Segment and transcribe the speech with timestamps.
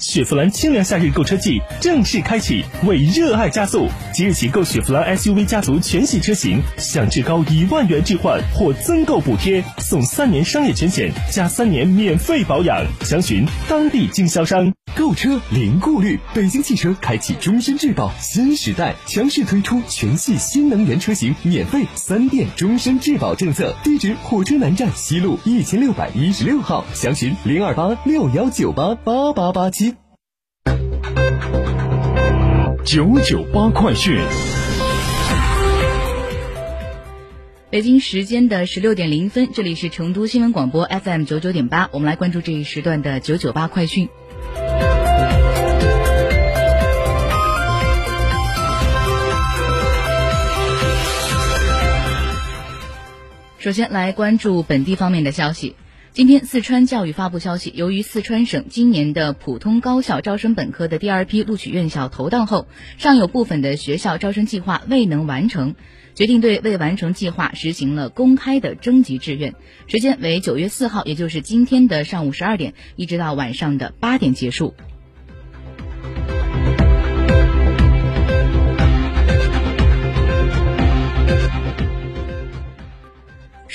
[0.00, 3.88] 雪佛兰清凉夏日购车季正式开启，为热爱加速！
[4.14, 12.84] 即日起购雪佛兰 SUV 家族全系车型，享至高一万元置换或增购补贴，送三年商业全险加三年免费保养。
[13.02, 14.72] 详询当地经销商。
[14.96, 23.76] 购车零顾虑，北京汽车开启终身质保新时代，强势推出全系新能源车型免费三电终身质保政策。
[23.84, 29.87] 地址：火车南站西路一千六百一十六号，详询零二八六幺九八八八八七。
[32.84, 34.18] 九九八快讯。
[37.70, 44.08] 北京时间的十六点零分，这里是成都新闻广播 FM 九九点八，我们来关注这一时段的九九八快讯。
[53.58, 55.76] 首先来关注本地方面的消息。
[56.12, 65.76] 今天，四川教育发布消息，由于四川省今年的普通高校招生本科的第二批录取院校投档后，尚有部分的学校招生计划未能完成，
[66.14, 69.54] 决定对未完成计划实行了公开的征集志愿，
[69.86, 74.74] 时间为九月四号，也就是今天的上午十二点，一直到晚上的八点结束。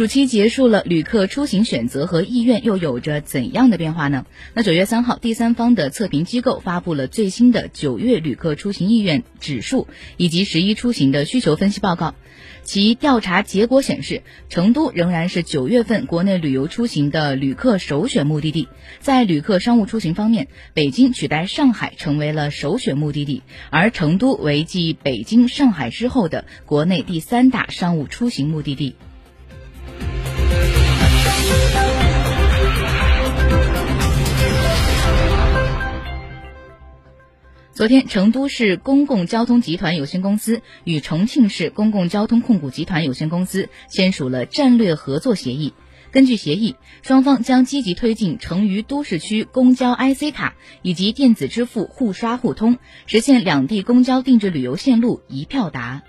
[0.00, 4.24] 暑期结束了，旅客出行选择和意愿又有着怎样的变化呢？
[4.54, 12.14] 那九月三号，第三方的测评机构发布了最新的九月旅客出行意愿指数以及十一出行的需求分析报告。
[12.62, 18.68] 其调查结果显示，成都仍然是九月份国内旅游出行的旅客首选目的地。
[19.00, 28.94] 在旅客商务出行方面，北京取代上海成为了首选目的地，而成都为继北京、上海之后的国内第三大商务出行目的地。
[37.80, 45.72] 昨天，成都市公共交通集团有限公司与重庆市公共交通控股集团有限公司签署了战略合作协议。
[46.10, 52.76] 根据协议，双方将积极推进成渝都市区公交 IC 卡以及电子支付互刷互通，
[53.06, 56.02] 实现两地公交定制旅游线路一票达。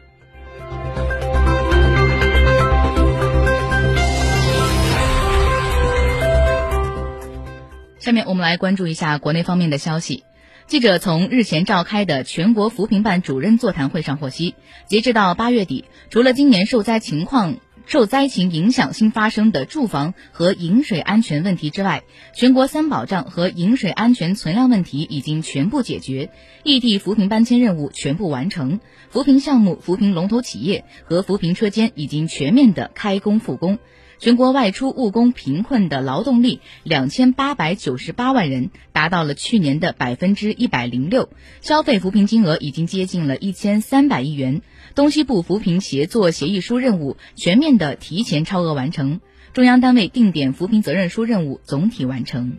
[7.97, 10.25] 下面我们来关注一下国内方面的消息。
[10.67, 14.55] 记者从日前召开的全国扶贫办主任座谈会上获悉，
[14.87, 26.29] 截至到八月底，除了今年受灾情况、受灾情影响新发生的住房和饮水安全问题之外，全国三保障和饮水安全存量问题已经全部解决，
[26.63, 28.79] 异地扶贫搬迁任务全部完成，
[29.09, 33.77] 扶贫项目、扶贫龙头企业和扶贫车间已经全面的开工复工。
[34.21, 41.29] 全国外出务工贫困的劳动力两千八百九十八万人，达到了去年的百分之一百零六。
[41.61, 44.61] 消费扶贫金额已经接近了一千三百亿元。
[44.93, 49.21] 东西部扶贫协作协议书任务全面的提前超额完成，
[49.53, 52.57] 中央单位定点扶贫责任书任务总体完成。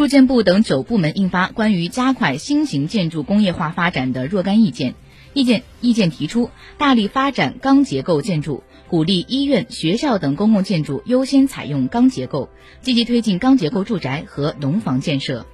[0.00, 4.94] 住建部等九部门印发关于加快新型建筑工业化发展的若干意见。
[5.34, 6.48] 意见意见提出，
[6.78, 12.48] 大力发展钢结构建筑，鼓励医院、学校等公共建筑优先采用钢结构，
[12.80, 15.44] 积极推进钢结构住宅和农房建设。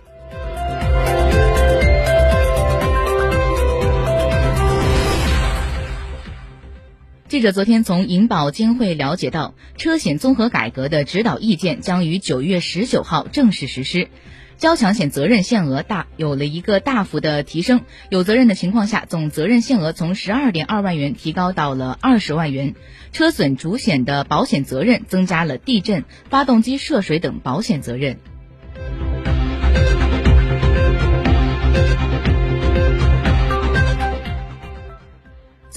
[7.36, 14.08] 记者昨天从银保监会了解到，车险综合改革的指导意见将于九月十九号正式实施。
[14.56, 22.74] 交强险责任限额大有了一个大幅的提升，有责任的情况下，总责任限额从十二点二万元提高到了二十万元。
[23.12, 28.16] 车损主险的保险责任增加了地震、发动机涉水等保险责任。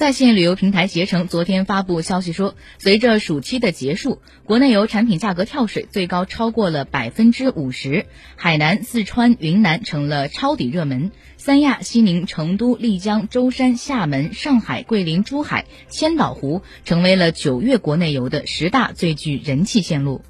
[0.00, 20.22] 在线旅游平台携程昨天发布消息说，随着暑期的结束，国内游产品价格跳水最高超过了百分之五十，海南、四川、云南成了抄底热门，三亚、西宁、成都、丽江、舟山、厦门、上海、桂林、珠海、千岛湖成为了九月国内游的十大最具人气线路。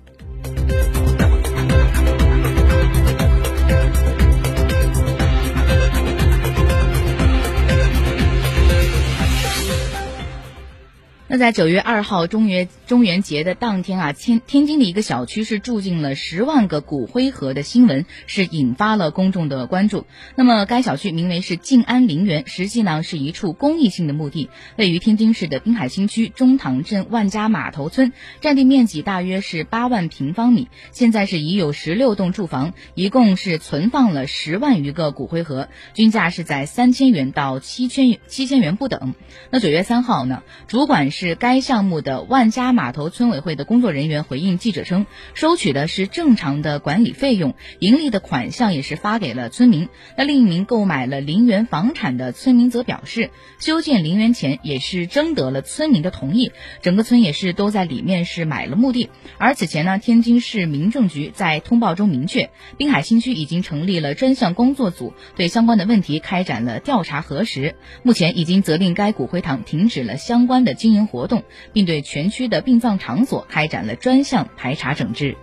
[11.33, 20.07] 那在九月二号中元中元节的当天啊，天天津的一个小区是住进了十万个骨灰盒的新闻，是引发了公众的关注。
[20.35, 30.67] 那么该小区名为是静安陵园，实际呢是一处公益性的墓地，位于天津市的滨海新区中塘镇万家码头村，占地面积大约是八万平方米。
[30.91, 39.15] 现在是已有十六栋住房，一共是存放了十万余个骨灰盒，均价是在三千元到七千七千元不等。
[39.51, 49.91] 那九月三号呢，主管是该项目的万家码头村委会的工作人员回应记者称，收取的是正常的管理费用，盈利的款项也是发给了村民。
[50.17, 53.29] 那另一名购买了陵园房产的村民则表示，
[53.59, 59.11] 修建陵园前也是征得了村民的同意，整个村也是都在里面是买了墓地。
[59.37, 71.10] 而此前呢，天津市民政局在通报中明确，滨海新区已经成立了专项工作组，对相关的问题开展了调查核实，目前已经责令该骨灰堂停止了相关的经营。
[71.11, 71.43] 活动，
[71.73, 75.37] 并对全区的殡葬场所开展了专项排查整治。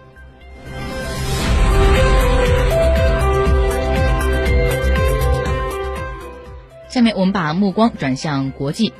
[6.89, 8.93] 下面我们把目光转向国际。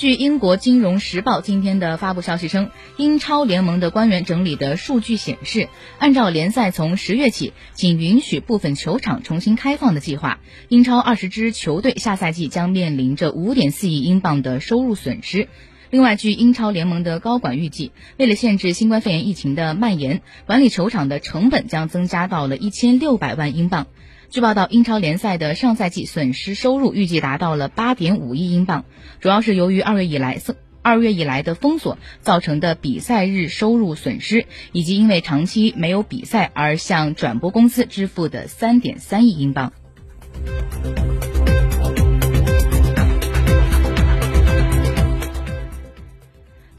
[0.00, 5.68] 据英国金融时报今天的发布消息称，英超联盟的官员整理的数据显示，
[5.98, 15.48] 按照联赛从十月起仅允许部分球场重新开放的计划，英超二十支球队下赛季将面临着五点四亿英镑的收入损失。
[15.90, 23.86] 另外，据英超联盟的高管预计，为了限制新冠肺炎疫情的蔓延，管理球场的成本将增加到了一千六百万英镑。
[24.30, 28.84] 据报道，英超联赛的上赛季损失收入预计达到了八点五亿英镑，
[29.18, 30.40] 主要是由于二月以来
[30.82, 39.72] 二月以来的封锁造成的比赛日收入损失，以及因为长期没有比赛而向转播公司支付的三点三亿英镑。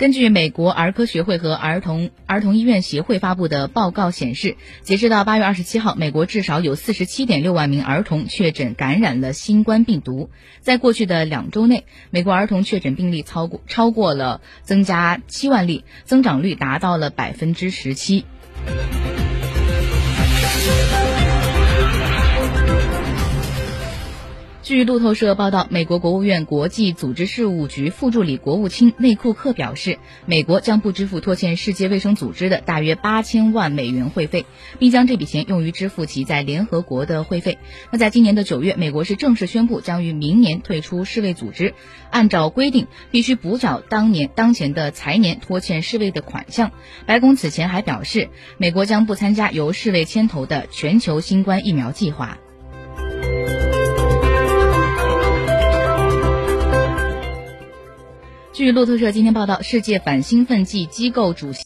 [0.01, 10.31] 根据美国儿科学会和儿童儿童医院协会发布的报告显示，截止到八月二十七号，美国至少有四十七点六万名儿童确诊感染了新冠病毒。
[10.59, 18.25] 在过去的两周内，美国儿童确诊病例超过超过了增加七万例，增长率达到了百分之十七。
[24.63, 29.97] 据路透社报道，美国国务院国际组织事务局副助理国务卿内库克表示，
[30.27, 34.45] 美国将不支付拖欠世界卫生组织的大约八千万美元会费，
[34.77, 37.57] 并将这笔钱用于支付其在联合国的会费。
[37.91, 41.73] 那在今年的九月，美国是正式宣布将于明年退出世卫组织，
[42.11, 46.71] 按照规定必须补缴当年当前的财年拖欠世卫的款项。
[47.07, 52.37] 白宫此前还表示，美国将不参加由世卫牵头的全球新冠疫苗计划。
[58.61, 61.59] 据路透社今天报道，世界反兴奋剂机构主席。